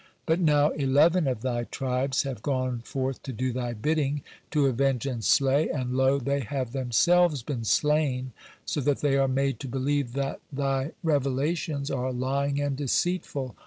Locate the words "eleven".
0.71-1.27